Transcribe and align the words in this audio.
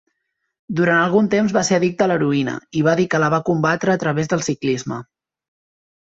Durant 0.77 1.01
algun 1.01 1.27
temps 1.33 1.53
va 1.57 1.63
ser 1.67 1.75
addicte 1.77 2.05
a 2.05 2.07
l'heroïna, 2.13 2.57
i 2.81 2.83
va 2.89 2.97
dir 3.01 3.07
que 3.13 3.21
la 3.25 3.31
va 3.35 3.41
combatre 3.51 3.95
a 3.95 3.99
través 4.07 4.33
del 4.35 4.45
ciclisme. 4.51 5.01